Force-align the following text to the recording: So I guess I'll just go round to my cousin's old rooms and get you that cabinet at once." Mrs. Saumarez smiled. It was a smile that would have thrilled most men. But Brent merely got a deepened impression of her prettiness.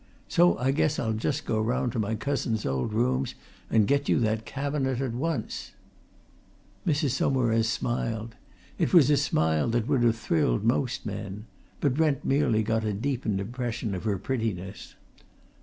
So 0.27 0.57
I 0.57 0.71
guess 0.71 0.97
I'll 0.97 1.13
just 1.13 1.45
go 1.45 1.61
round 1.61 1.91
to 1.91 1.99
my 1.99 2.15
cousin's 2.15 2.65
old 2.65 2.91
rooms 2.91 3.35
and 3.69 3.85
get 3.87 4.09
you 4.09 4.17
that 4.21 4.45
cabinet 4.47 4.99
at 4.99 5.11
once." 5.13 5.73
Mrs. 6.87 7.11
Saumarez 7.11 7.69
smiled. 7.69 8.33
It 8.79 8.95
was 8.95 9.11
a 9.11 9.15
smile 9.17 9.67
that 9.69 9.87
would 9.87 10.01
have 10.01 10.17
thrilled 10.17 10.63
most 10.63 11.05
men. 11.05 11.45
But 11.81 11.93
Brent 11.93 12.25
merely 12.25 12.63
got 12.63 12.83
a 12.83 12.93
deepened 12.93 13.39
impression 13.39 13.93
of 13.93 14.05
her 14.05 14.17
prettiness. 14.17 14.95